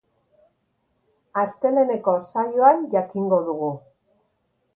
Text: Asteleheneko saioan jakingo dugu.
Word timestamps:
Asteleheneko 1.41 2.15
saioan 2.31 2.83
jakingo 2.97 3.41
dugu. 3.53 3.71